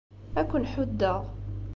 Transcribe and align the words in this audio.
Ad 0.39 0.45
ken-ḥuddeɣ. 0.51 1.19